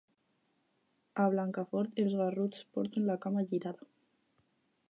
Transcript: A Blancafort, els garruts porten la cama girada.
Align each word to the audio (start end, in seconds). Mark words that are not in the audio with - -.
A 1.25 1.25
Blancafort, 1.33 2.01
els 2.05 2.17
garruts 2.23 2.65
porten 2.79 3.09
la 3.11 3.21
cama 3.27 3.45
girada. 3.53 3.91